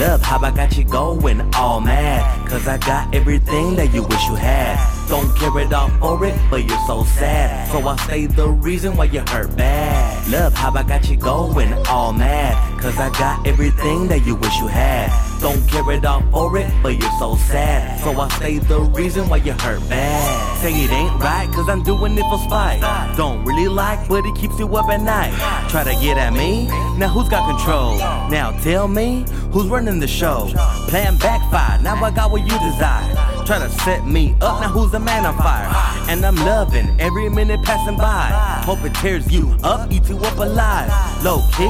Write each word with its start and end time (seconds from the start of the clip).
how 0.00 0.38
I 0.38 0.50
got 0.50 0.78
you 0.78 0.84
going 0.84 1.42
all 1.54 1.78
mad. 1.80 2.48
Cause 2.48 2.66
I 2.66 2.78
got 2.78 3.14
everything 3.14 3.76
that 3.76 3.92
you 3.92 4.02
wish 4.02 4.28
you 4.28 4.34
had. 4.34 4.99
Don't 5.10 5.36
care 5.36 5.58
it 5.58 5.72
all 5.72 5.88
for 5.98 6.24
it, 6.24 6.38
but 6.52 6.64
you're 6.68 6.86
so 6.86 7.02
sad. 7.02 7.68
So 7.72 7.80
I 7.88 7.96
say 8.06 8.26
the 8.26 8.48
reason 8.48 8.96
why 8.96 9.06
you 9.06 9.18
hurt 9.26 9.56
bad. 9.56 10.30
Love 10.30 10.54
how 10.54 10.72
I 10.72 10.84
got 10.84 11.10
you 11.10 11.16
going 11.16 11.72
all 11.88 12.12
mad. 12.12 12.80
Cause 12.80 12.96
I 12.96 13.10
got 13.18 13.44
everything 13.44 14.06
that 14.06 14.24
you 14.24 14.36
wish 14.36 14.56
you 14.60 14.68
had. 14.68 15.10
Don't 15.40 15.66
care 15.68 15.90
it 15.90 16.04
all 16.04 16.22
for 16.30 16.56
it, 16.58 16.70
but 16.80 16.90
you're 17.00 17.18
so 17.18 17.34
sad. 17.34 17.98
So 18.04 18.20
I 18.20 18.28
say 18.38 18.58
the 18.58 18.82
reason 18.82 19.28
why 19.28 19.38
you 19.38 19.50
hurt 19.52 19.80
bad. 19.88 20.58
Say 20.62 20.72
it 20.84 20.92
ain't 20.92 21.20
right, 21.20 21.50
cause 21.52 21.68
I'm 21.68 21.82
doing 21.82 22.16
it 22.16 22.22
for 22.30 22.38
spite. 22.38 22.80
Don't 23.16 23.44
really 23.44 23.66
like, 23.66 24.08
but 24.08 24.24
it 24.24 24.36
keeps 24.36 24.60
you 24.60 24.76
up 24.76 24.88
at 24.90 25.00
night. 25.00 25.34
Try 25.70 25.82
to 25.82 25.92
get 26.00 26.18
at 26.18 26.32
me, 26.32 26.68
now 26.98 27.08
who's 27.08 27.28
got 27.28 27.50
control? 27.50 27.98
Now 28.30 28.52
tell 28.62 28.86
me, 28.86 29.24
who's 29.50 29.66
running 29.66 29.98
the 29.98 30.06
show? 30.06 30.50
Plan 30.88 31.16
backfire, 31.16 31.82
now 31.82 31.96
I 31.96 32.12
got 32.12 32.30
what 32.30 32.42
you 32.42 32.58
desire. 32.60 33.19
Try 33.50 33.58
to 33.58 33.80
set 33.80 34.06
me 34.06 34.36
up, 34.40 34.60
now 34.60 34.68
who's 34.68 34.92
the 34.92 35.00
man 35.00 35.26
on 35.26 35.36
fire? 35.36 35.66
And 36.08 36.24
I'm 36.24 36.36
loving 36.36 36.88
every 37.00 37.28
minute 37.28 37.60
passing 37.64 37.96
by. 37.96 38.30
Hope 38.64 38.84
it 38.84 38.94
tears 38.94 39.28
you 39.28 39.56
up, 39.64 39.90
eats 39.90 40.08
you 40.08 40.18
up 40.18 40.38
alive. 40.38 40.88
Low 41.24 41.40
key, 41.58 41.66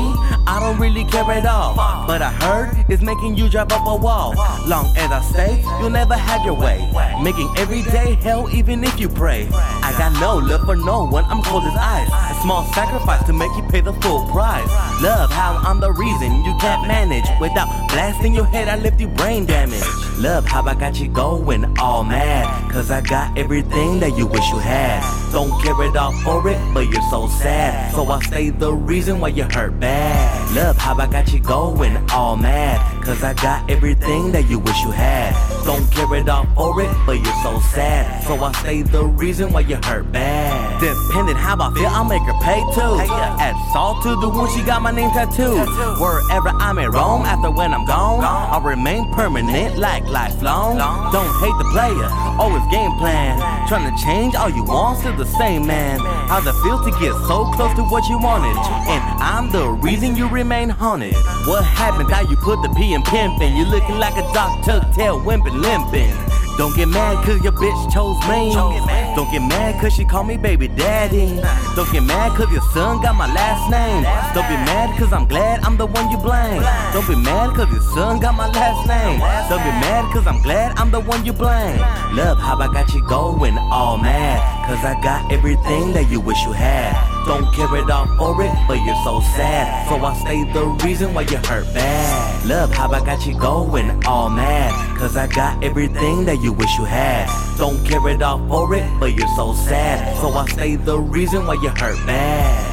I 0.47 0.59
don't 0.61 0.79
really 0.79 1.07
care 1.07 1.25
at 1.33 1.47
all. 1.47 1.75
But 2.07 2.21
I 2.21 2.33
heard 2.33 2.85
it's 2.91 3.03
making 3.03 3.39
you 3.39 3.49
drive 3.49 3.73
up 3.73 3.87
a 3.87 3.97
wall. 3.97 4.35
Long 4.69 4.95
as 4.99 5.11
I 5.11 5.23
stay, 5.33 5.65
you'll 5.81 5.89
never 5.89 6.17
have 6.17 6.45
your 6.45 6.53
way. 6.53 6.87
Making 7.23 7.49
every 7.57 7.81
day 7.85 8.13
hell, 8.17 8.55
even 8.55 8.85
if 8.85 9.01
you 9.01 9.09
pray. 9.09 9.49
I 9.51 9.95
got 9.97 10.13
no 10.21 10.37
love 10.37 10.67
for 10.67 10.77
no 10.77 11.07
one, 11.07 11.25
I'm 11.25 11.43
cold 11.43 11.65
as 11.65 11.75
ice. 11.75 12.11
A 12.13 12.43
small 12.43 12.63
sacrifice 12.75 13.25
to 13.25 13.33
make 13.33 13.57
you 13.57 13.63
pay 13.71 13.81
the 13.81 13.95
full 14.03 14.27
price. 14.27 14.69
Love 15.01 15.31
how 15.31 15.57
I'm 15.65 15.81
the 15.81 15.93
reason 15.93 16.45
you 16.45 16.55
can't 16.61 16.87
manage. 16.87 17.25
Without 17.41 17.89
blasting 17.89 18.35
your 18.35 18.45
head, 18.45 18.69
I 18.69 18.77
lift 18.77 19.01
you 19.01 19.09
brain 19.09 19.47
damage. 19.47 19.81
Love 20.21 20.45
how 20.45 20.63
I 20.67 20.75
got 20.75 21.01
you 21.01 21.09
going 21.09 21.65
all 21.79 22.05
mad. 22.05 22.71
Cause 22.71 22.91
I 22.91 23.01
got 23.01 23.39
everything 23.39 24.01
that 24.01 24.19
you 24.19 24.27
wish 24.27 24.47
you 24.51 24.59
had. 24.59 25.01
Don't 25.33 25.51
care 25.63 25.83
it 25.83 25.97
all 25.97 26.13
for 26.13 26.47
it, 26.47 26.59
but 26.75 26.91
you're 26.91 27.09
so 27.11 27.27
sad. 27.27 27.95
So 27.95 28.07
I 28.07 28.21
say 28.25 28.51
the 28.51 28.71
reason 28.71 29.19
why 29.19 29.29
you 29.29 29.45
hurt 29.45 29.81
bad. 29.81 30.55
Love 30.55 30.77
how 30.77 30.95
I 30.99 31.07
got 31.07 31.33
you 31.33 31.41
going 31.41 31.97
all 32.11 32.37
mad. 32.37 33.03
Cause 33.03 33.23
I 33.23 33.33
got 33.33 33.71
everything 33.71 34.31
that 34.33 34.47
you 34.51 34.59
wish 34.59 34.79
you 34.83 34.91
had. 34.91 35.33
Don't 35.65 35.91
care 35.93 36.15
it 36.15 36.29
all 36.29 36.47
for 36.55 36.81
it, 36.83 36.91
but 37.07 37.13
you're 37.13 37.43
so 37.43 37.61
sad. 37.73 38.25
So 38.25 38.43
I 38.43 38.53
say 38.63 38.83
the 38.83 39.05
reason 39.05 39.53
why 39.53 39.61
you 39.61 39.77
hurt 39.77 40.11
bad. 40.11 40.81
Depending 40.81 41.37
how 41.37 41.57
I 41.61 41.73
feel, 41.75 41.87
I'll 41.87 42.05
make 42.05 42.23
her 42.23 42.39
pay 42.43 42.61
too. 42.75 43.13
Add 43.39 43.55
salt 43.73 44.03
to 44.03 44.17
the 44.21 44.29
wound, 44.29 44.51
she 44.53 44.63
got 44.63 44.83
my 44.83 44.91
name 44.91 45.11
tattooed. 45.11 45.69
Wherever 46.01 46.49
I'm 46.49 46.79
in 46.79 46.91
Rome, 46.91 47.23
after 47.23 47.51
when 47.51 47.75
I'm 47.75 47.85
gone, 47.85 48.25
I'll 48.25 48.61
remain 48.61 49.13
permanent 49.13 49.79
like 49.79 50.05
lifelong. 50.05 50.79
Don't 51.13 51.35
hate 51.41 51.57
the 51.59 51.69
player, 51.73 52.09
always 52.39 52.63
game 52.71 52.93
plan. 52.99 53.39
Trying 53.69 53.95
to 53.95 54.03
change 54.03 54.35
all 54.35 54.51
you 54.51 54.65
want, 54.65 54.99
still 54.99 55.17
the 55.17 55.27
same 55.27 55.67
man. 55.67 56.01
How's 56.01 56.47
it 56.47 56.55
feel 56.63 56.83
to 56.83 56.91
get 57.01 57.13
so 57.29 57.45
close 57.53 57.75
to 57.77 57.83
what 57.85 58.09
you 58.09 58.19
wanted? 58.19 58.57
And 58.89 59.03
I'm 59.23 59.51
the 59.51 59.69
reason 59.69 60.17
you 60.17 60.29
remain 60.29 60.69
haunted. 60.69 61.15
What 61.47 61.65
happened? 61.65 62.11
How 62.11 62.23
you 62.23 62.37
put 62.37 62.63
the 62.63 62.69
P 62.71 62.95
in 62.95 63.03
pimpin'? 63.03 63.57
You 63.57 63.65
looking 63.65 63.99
like 63.99 64.17
a 64.17 64.23
dog 64.33 64.65
tuck 64.65 64.93
tail 64.93 65.21
wimpin' 65.21 65.63
limpin'. 65.63 66.30
Don't 66.61 66.77
get 66.77 66.89
mad 66.89 67.25
cause 67.25 67.43
your 67.43 67.53
bitch 67.53 67.91
chose 67.91 68.21
me. 68.29 68.53
Don't 69.17 69.33
get 69.33 69.41
mad 69.41 69.81
cause 69.81 69.95
she 69.95 70.05
call 70.05 70.25
me 70.25 70.37
baby 70.37 70.69
daddy. 70.69 71.41
Don't 71.75 71.91
get 71.91 72.03
mad 72.03 72.37
cause 72.37 72.53
your 72.53 72.61
son 72.75 73.01
got 73.01 73.17
my 73.17 73.33
last 73.33 73.71
name. 73.71 74.03
Don't 74.35 74.47
be 74.47 74.61
mad 74.69 74.95
cause 74.99 75.11
I'm 75.11 75.27
glad 75.27 75.65
I'm 75.65 75.79
the 75.79 75.87
one 75.87 76.11
you 76.11 76.19
blame. 76.19 76.61
Don't 76.93 77.09
be 77.09 77.17
mad 77.17 77.57
cause 77.57 77.73
your 77.73 77.81
son 77.97 78.21
got 78.21 78.35
my 78.35 78.47
last 78.53 78.87
name. 78.87 79.21
Don't 79.49 79.65
be 79.65 79.73
mad 79.81 80.13
cause 80.13 80.27
I'm 80.27 80.43
glad 80.43 80.79
I'm 80.79 80.91
the 80.91 81.01
one 81.01 81.25
you 81.25 81.33
blame. 81.33 81.79
Love 82.13 82.39
how 82.39 82.59
I 82.59 82.71
got 82.71 82.93
you 82.93 83.01
going 83.09 83.57
all 83.57 83.97
mad. 83.97 84.69
Cause 84.69 84.85
I 84.85 85.01
got 85.01 85.33
everything 85.33 85.95
that 85.95 86.11
you 86.11 86.21
wish 86.21 86.45
you 86.45 86.53
had. 86.53 86.93
Don't 87.25 87.51
care 87.55 87.75
it 87.75 87.91
all 87.91 88.05
for 88.19 88.37
it, 88.45 88.53
but 88.69 88.77
you're 88.85 89.03
so 89.03 89.23
sad. 89.33 89.89
So 89.89 89.97
I 90.05 90.13
stay 90.13 90.45
the 90.53 90.67
reason 90.85 91.15
why 91.15 91.23
you 91.23 91.39
hurt 91.39 91.73
bad. 91.73 92.30
Love 92.45 92.73
how 92.73 92.91
I 92.91 93.05
got 93.05 93.27
you 93.27 93.39
going 93.39 94.05
all 94.07 94.31
mad. 94.31 94.99
Cause 94.99 95.15
I 95.17 95.27
got 95.27 95.63
everything 95.63 96.25
that 96.25 96.41
you 96.41 96.55
wish 96.55 96.79
you 96.79 96.85
had. 96.85 97.29
Don't 97.59 97.85
care 97.85 98.07
it 98.09 98.23
all 98.23 98.39
for 98.49 98.75
it, 98.75 98.85
but 98.99 99.13
you're 99.15 99.29
so 99.37 99.53
sad. 99.53 100.17
So 100.17 100.31
I 100.31 100.47
say 100.47 100.77
the 100.77 100.99
reason 100.99 101.47
why 101.47 101.55
you 101.55 101.69
hurt 101.69 101.99
bad. 102.07 102.70